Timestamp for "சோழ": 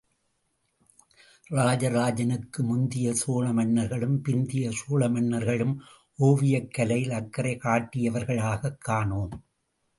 3.13-3.53, 4.71-5.09